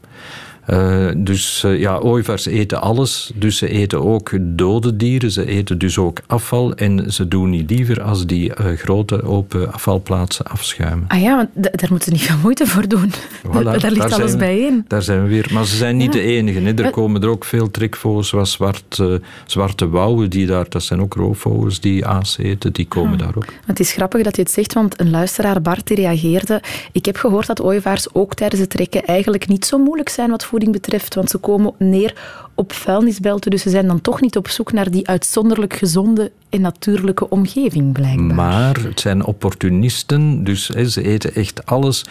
[0.69, 3.31] Uh, dus uh, ja, ooievaars eten alles.
[3.35, 5.31] Dus ze eten ook dode dieren.
[5.31, 6.73] Ze eten dus ook afval.
[6.73, 11.05] En ze doen niet liever als die uh, grote open afvalplaatsen afschuimen.
[11.07, 13.11] Ah ja, want daar moeten ze niet veel moeite voor doen.
[13.47, 14.85] Voilà, daar ligt alles bijeen.
[14.87, 15.49] Daar zijn we weer.
[15.53, 16.19] Maar ze zijn niet ja.
[16.19, 16.59] de enige.
[16.59, 16.73] Hè.
[16.73, 19.03] Er komen er ook veel trekvogels, zoals zwart,
[19.45, 20.29] zwarte wouwen.
[20.29, 22.73] Die daar, dat zijn ook roofvogels die aas eten.
[22.73, 23.19] Die komen ah.
[23.19, 23.45] daar ook.
[23.65, 26.61] Het is grappig dat je het zegt, want een luisteraar, Bart, die reageerde.
[26.91, 30.43] Ik heb gehoord dat ooievaars ook tijdens het trekken eigenlijk niet zo moeilijk zijn wat
[30.71, 34.71] betreft, want ze komen neer op vuilnisbelten, dus ze zijn dan toch niet op zoek
[34.71, 38.35] naar die uitzonderlijk gezonde en natuurlijke omgeving, blijkbaar.
[38.35, 42.05] Maar het zijn opportunisten, dus hè, ze eten echt alles.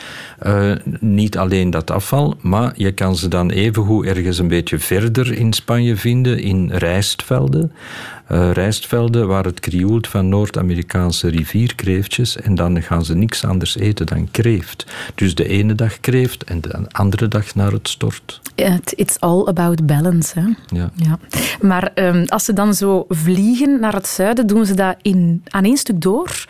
[0.46, 5.32] Uh, niet alleen dat afval, maar je kan ze dan evengoed ergens een beetje verder
[5.32, 7.72] in Spanje vinden, in rijstvelden.
[8.32, 14.06] Uh, rijstvelden waar het krioelt van Noord-Amerikaanse rivierkreeftjes en dan gaan ze niks anders eten
[14.06, 14.86] dan kreeft.
[15.14, 18.40] Dus de ene dag kreeft en de andere dag naar het stort.
[18.96, 20.29] It's all about balance.
[20.34, 20.42] Hè?
[20.66, 20.90] Ja.
[20.94, 21.18] ja.
[21.60, 25.64] Maar um, als ze dan zo vliegen naar het zuiden, doen ze dat in, aan
[25.64, 26.46] één stuk door?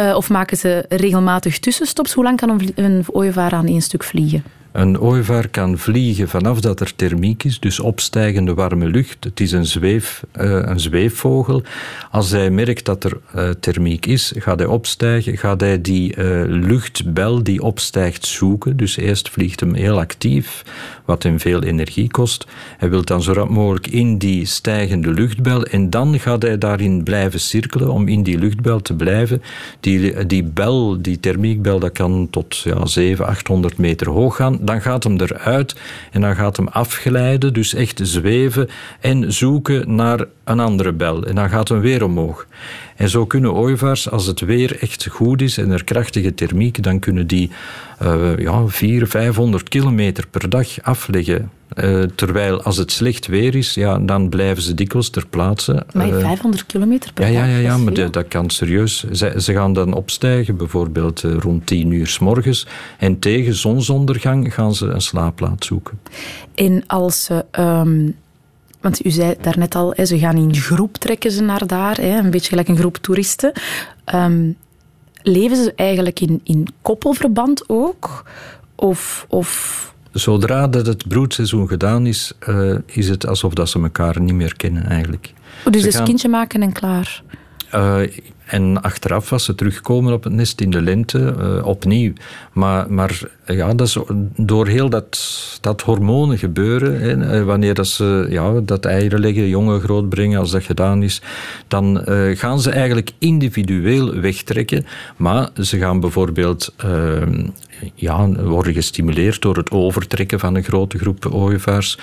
[0.00, 2.12] Uh, of maken ze regelmatig tussenstops?
[2.12, 4.44] Hoe lang kan een, een ooievaar aan één stuk vliegen?
[4.74, 9.24] Een ooievaar kan vliegen vanaf dat er thermiek is, dus opstijgende warme lucht.
[9.24, 11.62] Het is een, zweef, uh, een zweefvogel.
[12.10, 16.42] Als hij merkt dat er uh, thermiek is, gaat hij opstijgen, gaat hij die uh,
[16.46, 18.76] luchtbel die opstijgt zoeken.
[18.76, 20.64] Dus eerst vliegt hem heel actief,
[21.04, 22.46] wat hem veel energie kost.
[22.78, 27.02] Hij wil dan zo rap mogelijk in die stijgende luchtbel en dan gaat hij daarin
[27.02, 29.42] blijven cirkelen om in die luchtbel te blijven.
[29.80, 34.80] Die, die bel, die thermiekbel, dat kan tot ja, 700, 800 meter hoog gaan dan
[34.80, 35.74] gaat hem eruit
[36.10, 38.68] en dan gaat hem afglijden, dus echt zweven
[39.00, 41.24] en zoeken naar een andere bel.
[41.24, 42.46] En dan gaat hem weer omhoog.
[42.96, 46.98] En zo kunnen ooievaars, als het weer echt goed is en er krachtige thermiek, dan
[46.98, 47.50] kunnen die
[48.02, 51.50] uh, ja, 400, 500 kilometer per dag afleggen.
[51.76, 55.86] Uh, terwijl als het slecht weer is, ja, dan blijven ze dikwijls ter plaatse.
[55.92, 57.48] Maar uh, 500 kilometer per ja, dag?
[57.48, 59.04] Ja, ja, ja maar de, dat kan serieus.
[59.12, 62.66] Ze, ze, gaan dan opstijgen, bijvoorbeeld uh, rond 10 uur s morgens.
[62.98, 66.00] En tegen zonsondergang gaan ze een slaapplaats zoeken.
[66.54, 67.44] En als ze...
[67.58, 68.14] Um
[68.80, 72.48] want u zei daarnet al, ze gaan in groep trekken ze naar daar, een beetje
[72.48, 73.52] gelijk een groep toeristen.
[74.14, 74.56] Um,
[75.22, 78.24] leven ze eigenlijk in, in koppelverband ook?
[78.74, 84.20] Of, of Zodra dat het broedseizoen gedaan is, uh, is het alsof dat ze elkaar
[84.20, 85.32] niet meer kennen eigenlijk.
[85.64, 86.04] Oh, dus dus gaan...
[86.04, 87.22] kindje maken en klaar?
[87.74, 88.00] Uh,
[88.44, 92.12] en achteraf was ze terugkomen op het nest in de lente uh, opnieuw.
[92.52, 94.04] Maar, maar ja, dat
[94.36, 95.18] door heel dat,
[95.60, 100.50] dat hormonen gebeuren, hè, eh, wanneer dat ze ja, dat eieren leggen, jongen grootbrengen, als
[100.50, 101.22] dat gedaan is,
[101.68, 104.86] dan uh, gaan ze eigenlijk individueel wegtrekken.
[105.16, 106.74] Maar ze gaan bijvoorbeeld
[107.94, 111.98] ja, worden gestimuleerd door het overtrekken van een grote groep ooievaars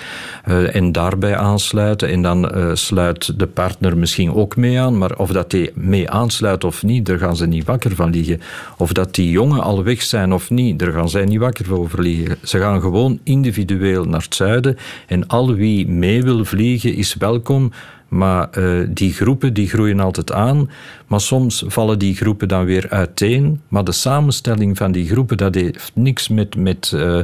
[0.72, 2.08] en daarbij aansluiten.
[2.08, 6.31] En dan sluit de partner misschien ook mee aan, maar of dat die mee aansluit
[6.40, 8.40] of niet, daar gaan ze niet wakker van liggen.
[8.76, 12.02] Of dat die jongen al weg zijn of niet, daar gaan zij niet wakker over
[12.02, 12.36] liggen.
[12.42, 17.72] Ze gaan gewoon individueel naar het zuiden en al wie mee wil vliegen is welkom.
[18.08, 20.70] Maar uh, die groepen die groeien altijd aan,
[21.06, 23.60] maar soms vallen die groepen dan weer uiteen.
[23.68, 27.18] Maar de samenstelling van die groepen dat heeft niks met, met uh,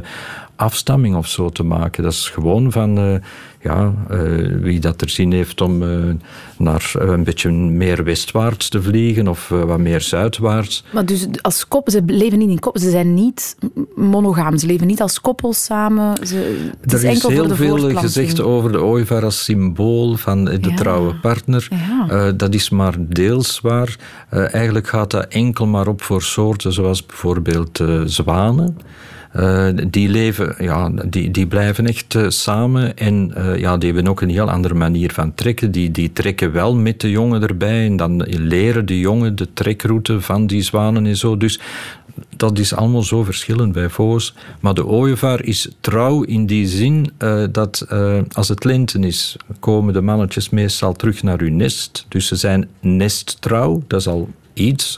[0.59, 2.03] afstamming of zo te maken.
[2.03, 3.15] Dat is gewoon van uh,
[3.61, 3.93] ja,
[4.61, 5.83] wie dat er zin heeft om
[6.57, 10.83] naar een beetje meer westwaarts te vliegen of wat meer zuidwaarts.
[10.91, 13.55] Maar dus als koppel, ze leven niet in koppel, ze zijn niet
[13.95, 16.27] monogaam, ze leven niet als koppels samen.
[16.27, 20.57] Ze, het is er is heel veel gezegd over de ooievaar als symbool van de
[20.61, 20.75] ja.
[20.75, 21.67] trouwe partner.
[21.69, 22.31] Ja.
[22.31, 23.95] Dat is maar deels waar.
[24.29, 28.77] Eigenlijk gaat dat enkel maar op voor soorten zoals bijvoorbeeld zwanen.
[29.35, 34.11] Uh, die, leven, ja, die, die blijven echt uh, samen en uh, ja, die hebben
[34.11, 35.71] ook een heel andere manier van trekken.
[35.71, 40.21] Die, die trekken wel met de jongen erbij en dan leren de jongen de trekroute
[40.21, 41.37] van die zwanen en zo.
[41.37, 41.59] Dus
[42.35, 44.35] dat is allemaal zo verschillend bij vogels.
[44.59, 47.11] Maar de ooievaar is trouw in die zin
[47.51, 47.85] dat
[48.31, 52.05] als het lente is, komen de mannetjes meestal terug naar hun nest.
[52.07, 54.97] Dus ze zijn nesttrouw, dat is al iets.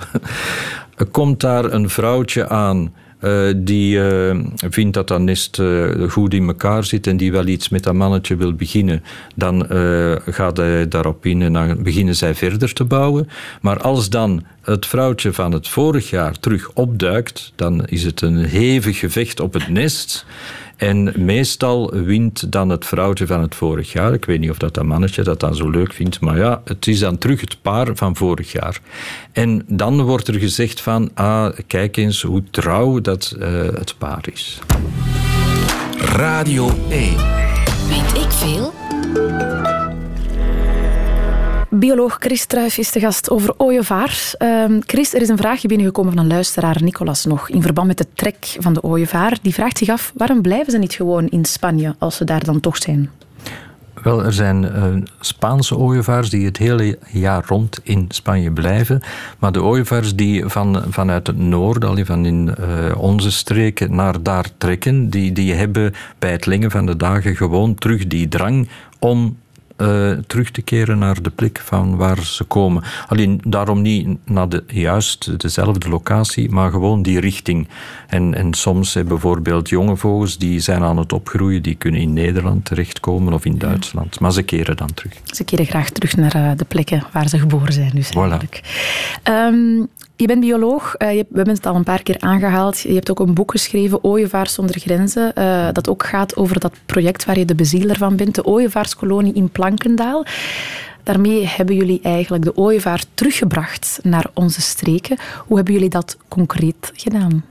[1.12, 2.92] komt daar een vrouwtje aan
[3.22, 7.48] uh, die uh, vindt dat dat nest uh, goed in elkaar zit en die wel
[7.48, 9.04] iets met dat mannetje wil beginnen,
[9.36, 9.66] dan
[10.26, 13.30] gaat hij daarop in en dan beginnen zij verder te bouwen.
[13.62, 18.38] Maar als dan het vrouwtje van het vorig jaar terug opduikt, dan is het een
[18.38, 20.26] hevig gevecht op het nest.
[20.82, 24.14] En meestal wint dan het vrouwtje van het vorig jaar.
[24.14, 26.88] Ik weet niet of dat, dat mannetje dat dan zo leuk vindt, maar ja, het
[26.88, 28.80] is dan terug het paar van vorig jaar.
[29.32, 34.24] En dan wordt er gezegd van, ah, kijk eens hoe trouw dat uh, het paar
[34.32, 34.60] is.
[35.98, 37.16] Radio 1.
[37.88, 38.81] Weet ik veel?
[41.74, 44.36] Bioloog Chris Truijf is de gast over ooievaars.
[44.40, 47.98] Uh, Chris, er is een vraagje binnengekomen van een luisteraar, Nicolas nog, in verband met
[47.98, 49.38] de trek van de ooievaar.
[49.42, 52.60] Die vraagt zich af, waarom blijven ze niet gewoon in Spanje als ze daar dan
[52.60, 53.10] toch zijn?
[54.04, 54.86] Wel, er zijn uh,
[55.20, 59.02] Spaanse ooievaars die het hele jaar rond in Spanje blijven.
[59.40, 64.48] Maar de ooievaars die van, vanuit het noorden, van in uh, onze streken naar daar
[64.58, 68.68] trekken, die, die hebben bij het lengen van de dagen gewoon terug die drang
[69.00, 69.38] om
[69.78, 72.84] uh, terug te keren naar de plek van waar ze komen.
[73.08, 77.68] Alleen daarom niet naar de, juist dezelfde locatie, maar gewoon die richting.
[78.08, 82.14] En, en soms hebben bijvoorbeeld jonge vogels die zijn aan het opgroeien, die kunnen in
[82.14, 84.20] Nederland terechtkomen of in Duitsland.
[84.20, 85.14] Maar ze keren dan terug.
[85.26, 87.92] Ze keren graag terug naar uh, de plekken waar ze geboren zijn.
[87.94, 88.62] Dus eigenlijk.
[89.24, 89.90] Um,
[90.22, 92.80] je bent bioloog, je, we hebben het al een paar keer aangehaald.
[92.80, 96.74] Je hebt ook een boek geschreven, Ooievaars zonder grenzen, uh, dat ook gaat over dat
[96.86, 100.26] project waar je de bezieler van bent, de Ooievaarskolonie in Plankendaal.
[101.04, 105.18] Daarmee hebben jullie eigenlijk de ooievaar teruggebracht naar onze streken.
[105.48, 107.46] Hoe hebben jullie dat concreet gedaan?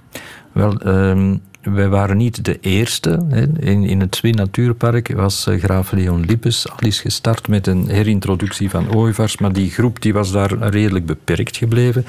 [0.52, 3.26] Wel, um, wij waren niet de eerste.
[3.58, 7.88] In, in het Zwin Natuurpark was eh, graaf Leon Lippes al eens gestart met een
[7.88, 12.06] herintroductie van ooievaars, maar die groep die was daar redelijk beperkt gebleven.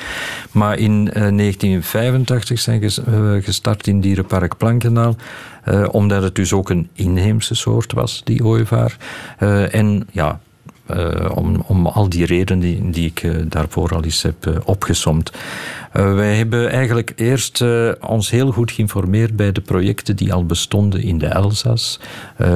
[0.51, 5.15] Maar in 1985 eh, zijn we eh, gestart in Dierenpark Plankenaal,
[5.91, 8.97] omdat het dus ook een inheemse soort was, die ooievaar.
[9.71, 10.39] en ja,
[10.97, 14.56] uh, om, om al die redenen die, die ik uh, daarvoor al eens heb uh,
[14.63, 15.32] opgesomd.
[15.91, 17.63] wij hebben eigenlijk eerst
[17.99, 21.99] ons heel goed geïnformeerd bij de projecten die al bestonden in de Elzas.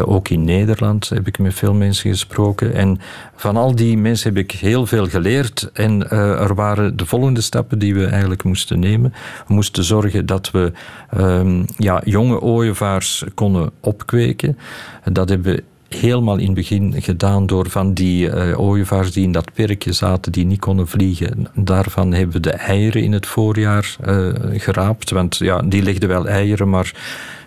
[0.02, 2.74] ook in Nederland heb ik met veel mensen gesproken.
[2.74, 3.00] En
[3.36, 5.70] van al die mensen heb ik heel veel geleerd.
[5.74, 9.14] En er waren de volgende stappen die we eigenlijk moesten nemen.
[9.48, 10.72] We moesten zorgen dat we
[11.18, 14.58] um, ja, jonge ooievaars konden opkweken.
[15.04, 19.32] Dat hebben we helemaal in het begin gedaan door van die uh, ooievaars die in
[19.32, 21.48] dat perkje zaten, die niet konden vliegen.
[21.54, 25.10] Daarvan hebben we de eieren in het voorjaar uh, geraapt.
[25.10, 26.94] Want ja, die legden wel eieren, maar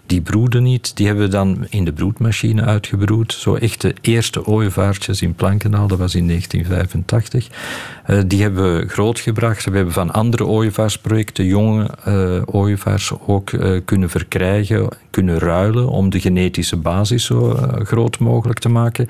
[0.08, 0.96] die broeden niet.
[0.96, 3.32] Die hebben we dan in de broedmachine uitgebroed.
[3.32, 7.48] Zo echt de eerste ooievaartjes in Plankendaal, dat was in 1985.
[8.06, 9.64] Uh, die hebben we grootgebracht.
[9.64, 16.10] We hebben van andere ooievaarsprojecten jonge uh, ooievaars ook uh, kunnen verkrijgen, kunnen ruilen om
[16.10, 19.08] de genetische basis zo groot mogelijk te maken.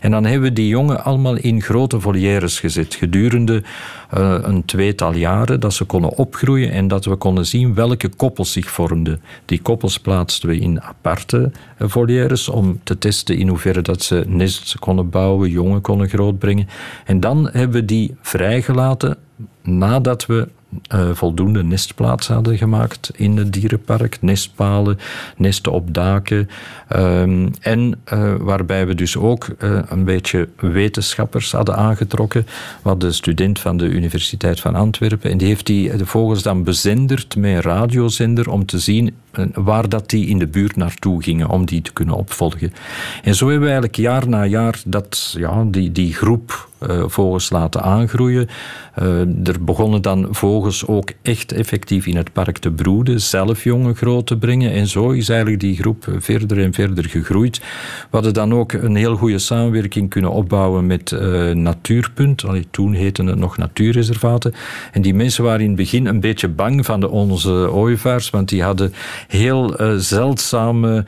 [0.00, 3.62] En dan hebben we die jongen allemaal in grote volières gezet gedurende
[4.10, 8.70] een tweetal jaren dat ze konden opgroeien en dat we konden zien welke koppels zich
[8.70, 9.20] vormden.
[9.44, 14.78] Die koppels plaatsten we in aparte volières om te testen in hoeverre dat ze nest
[14.78, 16.68] konden bouwen, jongen konden grootbrengen.
[17.04, 19.16] En dan hebben we die vrijgelaten
[19.62, 20.48] nadat we
[20.94, 24.18] uh, voldoende nestplaatsen hadden gemaakt in het dierenpark.
[24.20, 24.98] Nestpalen,
[25.36, 26.48] nesten op daken.
[26.96, 32.46] Um, en uh, waarbij we dus ook uh, een beetje wetenschappers hadden aangetrokken.
[32.82, 35.30] Hadden een student van de Universiteit van Antwerpen.
[35.30, 39.14] En die heeft die, de vogels dan bezenderd met een radiozender om te zien
[39.54, 42.72] waar dat die in de buurt naartoe gingen, om die te kunnen opvolgen.
[43.22, 47.50] En zo hebben we eigenlijk jaar na jaar dat, ja, die, die groep uh, vogels
[47.50, 48.48] laten aangroeien.
[49.02, 53.94] Uh, er begonnen dan vogels ook echt effectief in het park te broeden, zelf jongen
[53.94, 54.72] groot te brengen.
[54.72, 57.58] En zo is eigenlijk die groep verder en verder gegroeid.
[57.58, 61.10] We hadden dan ook een heel goede samenwerking kunnen opbouwen met
[61.54, 62.44] Natuurpunt.
[62.44, 64.54] Allee, toen heette het nog natuurreservaten.
[64.92, 68.48] En die mensen waren in het begin een beetje bang van de onze ooievaars, want
[68.48, 68.92] die hadden
[69.28, 71.04] heel zeldzame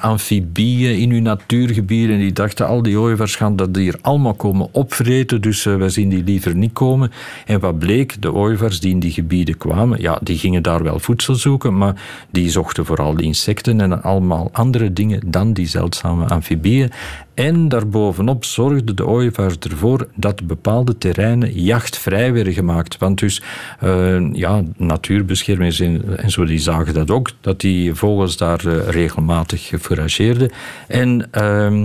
[0.00, 2.14] amfibieën in hun natuurgebieden.
[2.14, 5.88] En die dachten, al die ooievaars gaan dat hier allemaal komen opvreten, dus uh, wij
[5.88, 7.12] zien die liever niet komen.
[7.46, 10.98] En wat bleek, de ooievaars die in die gebieden kwamen, ja, die gingen daar wel
[10.98, 16.90] voedsel zoeken, maar die zochten vooral insecten en allemaal andere dingen dan die zeldzame amfibieën.
[17.34, 22.98] En daarbovenop zorgden de ooievaars ervoor dat bepaalde terreinen jachtvrij werden gemaakt.
[22.98, 23.42] Want dus,
[23.84, 29.72] uh, ja, natuurbeschermers en, zo, die zagen dat ook, dat die vogels daar uh, regelmatig
[29.80, 30.50] forageerden.
[30.88, 31.28] En...
[31.38, 31.84] Uh,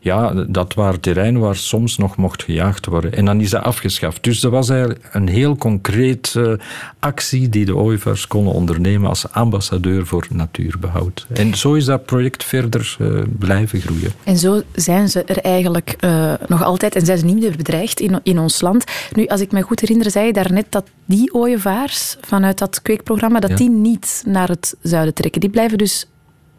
[0.00, 3.12] ja, dat waren terreinen waar soms nog mocht gejaagd worden.
[3.12, 4.24] En dan is dat afgeschaft.
[4.24, 6.66] Dus dat was eigenlijk een heel concrete uh,
[6.98, 11.26] actie die de ooievaars konden ondernemen als ambassadeur voor natuurbehoud.
[11.32, 12.96] En zo is dat project verder
[13.38, 14.12] blijven groeien.
[14.24, 18.00] En zo zijn ze er eigenlijk uh, nog altijd en zijn ze niet meer bedreigd
[18.00, 18.84] in, in ons land.
[19.12, 23.40] Nu, als ik me goed herinner, zei je daarnet dat die ooievaars vanuit dat kweekprogramma,
[23.40, 23.56] dat ja.
[23.56, 25.40] die niet naar het zuiden trekken.
[25.40, 26.06] Die blijven dus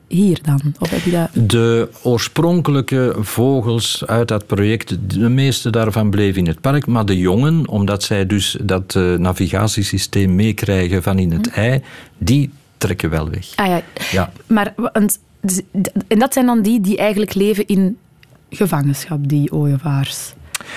[0.07, 0.61] hier dan?
[0.79, 1.49] Of heb je dat...
[1.49, 7.17] De oorspronkelijke vogels uit dat project, de meeste daarvan bleven in het park, maar de
[7.17, 11.59] jongen, omdat zij dus dat uh, navigatiesysteem meekrijgen van in het hm.
[11.59, 11.81] ei,
[12.17, 13.55] die trekken wel weg.
[13.55, 14.31] Ah ja, ja.
[14.47, 14.73] maar
[16.07, 17.97] en dat zijn dan die die eigenlijk leven in
[18.49, 20.33] gevangenschap, die ooievaars?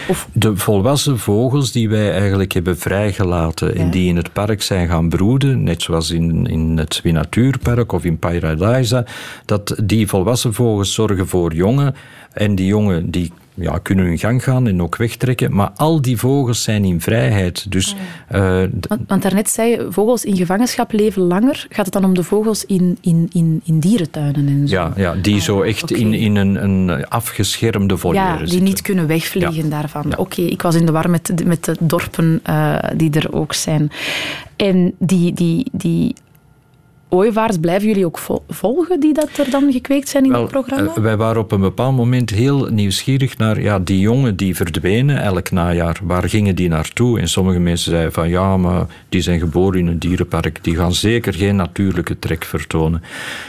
[0.09, 0.29] Of...
[0.33, 5.09] De volwassen vogels die wij eigenlijk hebben vrijgelaten en die in het park zijn gaan
[5.09, 9.07] broeden, net zoals in, in het Natuurpark of in Paradise,
[9.45, 11.95] dat die volwassen vogels zorgen voor jongen
[12.33, 15.55] en die jongen die ja, kunnen hun gang gaan en ook wegtrekken.
[15.55, 17.71] Maar al die vogels zijn in vrijheid.
[17.71, 17.97] Dus,
[18.33, 21.67] uh, want, want daarnet zei je, vogels in gevangenschap leven langer.
[21.69, 24.75] Gaat het dan om de vogels in, in, in, in dierentuinen en zo?
[24.75, 25.99] Ja, ja die ah, zo echt okay.
[25.99, 28.65] in, in een, een afgeschermde volière Ja, die zitten.
[28.65, 29.71] niet kunnen wegvliegen ja.
[29.71, 30.05] daarvan.
[30.09, 30.11] Ja.
[30.11, 33.53] Oké, okay, ik was in de war met, met de dorpen uh, die er ook
[33.53, 33.91] zijn.
[34.57, 36.15] En die, die, die
[37.13, 41.01] ooievaars blijven jullie ook volgen die dat er dan gekweekt zijn in Wel, het programma?
[41.01, 45.51] Wij waren op een bepaald moment heel nieuwsgierig naar ja, die jongen die verdwenen elk
[45.51, 46.01] najaar.
[46.03, 47.21] Waar gingen die naartoe?
[47.21, 50.65] En sommige mensen zeiden van ja, maar die zijn geboren in een dierenpark.
[50.65, 53.03] Die gaan zeker geen natuurlijke trek vertonen.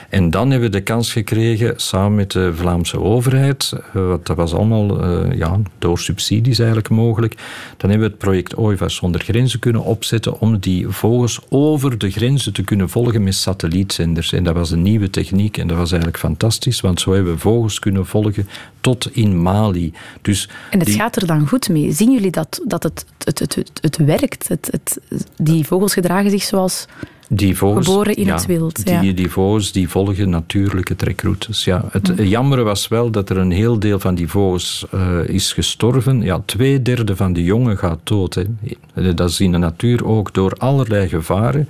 [0.10, 4.54] En dan hebben we de kans gekregen, samen met de Vlaamse overheid, want dat was
[4.54, 7.34] allemaal uh, ja, door subsidies eigenlijk mogelijk,
[7.78, 12.12] dan hebben we het project Ooievaars zonder grenzen kunnen opzetten om die vogels over de
[12.12, 14.34] grenzen te kunnen volgen met satellietzenders.
[14.34, 17.40] En dat was een nieuwe techniek en dat was eigenlijk fantastisch, want zo hebben we
[17.40, 18.48] vogels kunnen volgen
[18.82, 19.94] tot in Mali.
[20.22, 20.98] Dus en het die...
[20.98, 21.92] gaat er dan goed mee.
[21.92, 24.48] Zien jullie dat, dat het, het, het, het, het werkt?
[24.48, 25.00] Het, het,
[25.38, 26.88] die vogels gedragen zich zoals
[27.30, 28.82] die vogels, geboren in ja, het wild.
[28.84, 29.02] Ja.
[29.02, 31.64] Die, die vogels die volgen natuurlijke trekroutes.
[31.64, 32.24] Ja, het hm.
[32.24, 36.22] jammere was wel dat er een heel deel van die vogels uh, is gestorven.
[36.22, 38.36] Ja, twee derde van de jongen gaat dood.
[38.36, 39.14] Hè.
[39.14, 41.68] Dat is in de natuur ook door allerlei gevaren.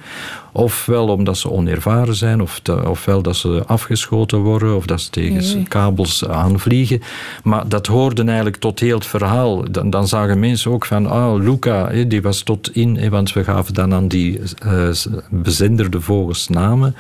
[0.56, 5.10] Ofwel omdat ze onervaren zijn, of te, ofwel dat ze afgeschoten worden, of dat ze
[5.10, 5.64] tegen nee.
[5.68, 7.02] kabels aanvliegen.
[7.44, 9.72] Maar dat hoorde eigenlijk tot heel het verhaal.
[9.72, 13.74] Dan, dan zagen mensen ook van, ah, Luca, die was tot in, want we gaven
[13.74, 14.90] dan aan die uh,
[15.30, 16.96] bezenderde vogels namen.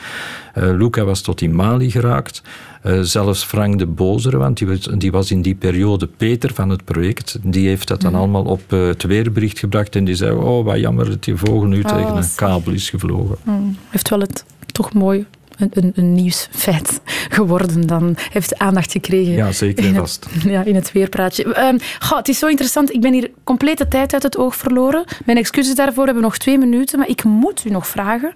[0.57, 2.41] Uh, Luca was tot in Mali geraakt.
[2.85, 6.69] Uh, zelfs Frank de Bozere, want die was, die was, in die periode Peter van
[6.69, 8.17] het project, die heeft dat dan mm.
[8.17, 11.67] allemaal op uh, het weerbericht gebracht en die zei, oh wat jammer dat die vogel
[11.67, 13.37] nu oh, tegen een kabel is gevlogen.
[13.43, 13.77] Mm.
[13.89, 15.25] Heeft wel het toch mooi
[15.57, 17.01] een, een, een nieuwsfeit
[17.37, 17.87] geworden.
[17.87, 19.33] Dan heeft aandacht gekregen.
[19.33, 20.27] Ja, zeker en vast.
[20.43, 21.67] Ja, in het weerpraatje.
[21.67, 22.93] Um, goh, het is zo interessant.
[22.93, 25.03] Ik ben hier complete tijd uit het oog verloren.
[25.25, 26.03] Mijn excuses daarvoor.
[26.03, 26.99] We hebben nog twee minuten.
[26.99, 28.35] Maar ik moet u nog vragen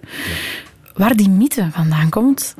[0.95, 2.55] waar die mythe vandaan komt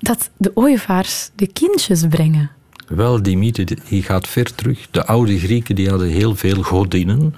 [0.00, 2.50] dat de ooievaars de kindjes brengen.
[2.90, 4.86] Wel, die mythe die gaat ver terug.
[4.90, 7.34] De oude Grieken die hadden heel veel godinnen.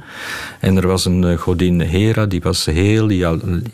[0.61, 3.11] En er was een eh, godin Hera, die was heel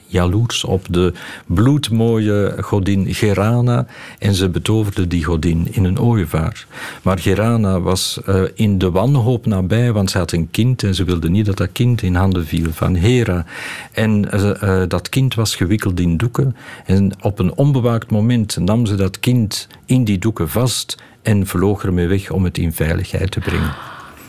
[0.06, 1.12] jaloers op de
[1.46, 3.86] bloedmooie godin Gerana.
[4.18, 6.66] En ze betoverde die godin in een ooievaar.
[7.02, 11.04] Maar Gerana was uh, in de wanhoop nabij, want ze had een kind en ze
[11.04, 13.44] wilde niet dat dat kind in handen viel van Hera.
[13.92, 16.56] En uh, dat kind was gewikkeld in doeken.
[16.84, 21.84] En op een onbewaakt moment nam ze dat kind in die doeken vast en vloog
[21.84, 23.74] ermee weg om het in veiligheid te brengen.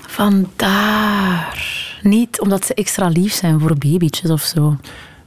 [0.07, 1.67] Vandaar.
[2.01, 4.77] Niet omdat ze extra lief zijn voor babytjes of zo.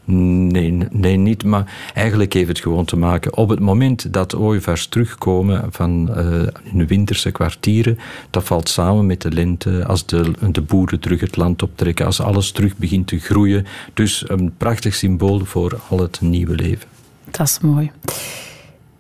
[0.05, 1.45] Nee, nee, niet.
[1.45, 3.37] Maar eigenlijk heeft het gewoon te maken.
[3.37, 6.17] Op het moment dat ooievaars terugkomen van uh,
[6.63, 7.99] hun winterse kwartieren,
[8.31, 12.21] dat valt samen met de lente, als de, de boeren terug het land optrekken, als
[12.21, 13.67] alles terug begint te groeien.
[13.95, 16.89] Dus een prachtig symbool voor al het nieuwe leven.
[17.31, 17.91] Dat is mooi.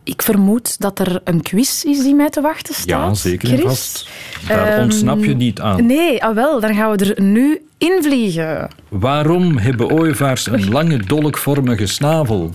[0.04, 2.86] Ik vermoed dat er een quiz is die mij te wachten staat.
[2.86, 4.08] Ja, zeker en vast.
[4.48, 5.86] Daar um, ontsnap je niet aan.
[5.86, 8.68] Nee, ah wel, dan gaan we er nu invliegen.
[8.88, 12.50] Waarom hebben ooievaars een lange dolkvormige snavel?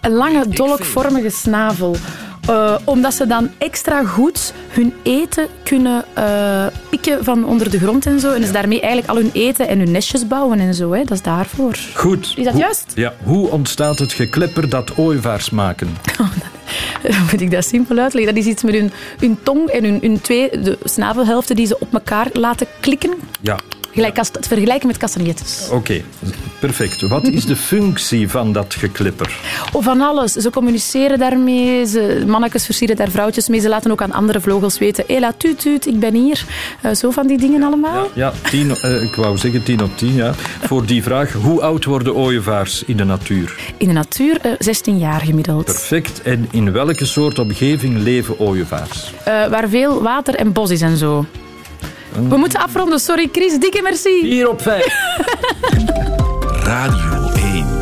[0.00, 1.96] Een lange dolkvormige snavel.
[2.50, 8.06] Uh, omdat ze dan extra goed hun eten kunnen uh, pikken van onder de grond
[8.06, 8.32] en zo.
[8.32, 10.92] En dus daarmee eigenlijk al hun eten en hun nestjes bouwen en zo.
[10.92, 11.04] Hè.
[11.04, 11.76] Dat is daarvoor.
[11.94, 12.32] Goed.
[12.36, 12.92] Is dat juist?
[12.94, 13.12] Ja.
[13.22, 15.88] Hoe ontstaat het geklepper dat ooievaars maken?
[16.18, 16.28] Dan
[17.30, 18.34] moet ik dat simpel uitleggen.
[18.34, 21.78] Dat is iets met hun, hun tong en hun, hun twee de snavelhelften die ze
[21.78, 23.14] op elkaar laten klikken.
[23.40, 23.58] Ja.
[23.92, 25.68] Gelijk als, het vergelijken met castagnettes.
[25.70, 26.02] Oké,
[26.58, 27.00] perfect.
[27.00, 29.38] Wat is de functie van dat geklipper?
[29.72, 30.32] Oh, van alles.
[30.32, 31.86] Ze communiceren daarmee.
[31.86, 33.60] Ze, mannetjes versieren daar vrouwtjes mee.
[33.60, 35.04] Ze laten ook aan andere vogels weten.
[35.06, 36.44] Hela, tuut, tuut, ik ben hier.
[36.84, 38.08] Uh, zo van die dingen allemaal.
[38.14, 40.14] Ja, ja tien, uh, ik wou zeggen tien op tien.
[40.14, 40.34] Ja.
[40.60, 43.74] Voor die vraag, hoe oud worden ooievaars in de natuur?
[43.76, 45.64] In de natuur uh, 16 jaar gemiddeld.
[45.64, 46.22] Perfect.
[46.22, 49.12] En in welke soort omgeving leven ooievaars?
[49.24, 51.24] waar veel water en bos is en zo.
[52.12, 53.00] We moeten afronden.
[53.00, 53.58] Sorry, Chris.
[53.58, 54.20] Dikke merci.
[54.20, 54.86] 4 op 5.
[56.64, 57.78] Radio 1.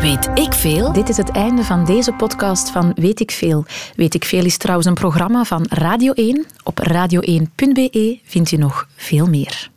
[0.00, 0.92] Weet ik veel?
[0.92, 3.64] Dit is het einde van deze podcast van Weet ik veel.
[3.96, 6.46] Weet ik veel is trouwens een programma van Radio 1.
[6.62, 9.66] Op radio1.be vindt u nog veel meer.